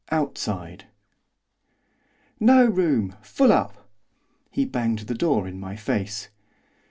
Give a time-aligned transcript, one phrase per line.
[0.11, 0.85] OUTSIDE
[2.39, 3.13] 'No room!
[3.21, 3.87] Full up!'
[4.49, 6.29] He banged the door in my face.